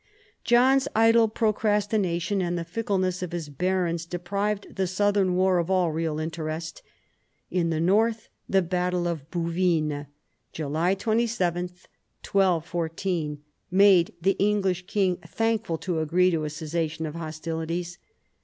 [0.01, 0.49] 86 PHILIP AUGUSTUS chap.
[0.49, 5.91] John's idle procrastination and the fickleness of his barons deprived the southern war of all
[5.91, 6.81] real interest.
[7.51, 10.07] In the north the battle of Bouvines,
[10.53, 11.65] July 27,
[12.25, 17.99] 1214, made the English King thankful to agree to a cessation of hostilities.